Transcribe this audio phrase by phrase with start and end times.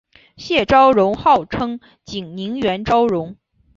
[0.35, 3.37] 谢昭容号称景宁园昭容。